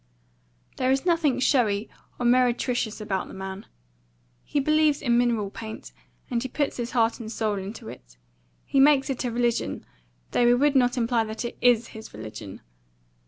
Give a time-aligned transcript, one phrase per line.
[0.77, 1.87] There is nothing showy
[2.19, 3.67] or meretricious about the man.
[4.43, 5.91] He believes in mineral paint,
[6.31, 8.17] and he puts his heart and soul into it.
[8.65, 9.85] He makes it a religion;
[10.31, 12.61] though we would not imply that it IS his religion.